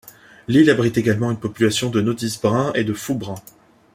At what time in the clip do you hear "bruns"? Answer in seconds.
2.41-2.71, 3.13-3.39